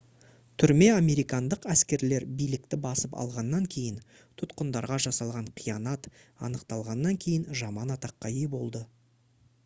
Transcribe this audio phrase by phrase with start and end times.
[0.61, 3.99] түрме американдық әскерлер билікті басып алғаннан кейін
[4.41, 6.09] тұтқындарға жасалған қиянат
[6.49, 8.83] анықталғаннан кейін жаман атаққа ие болды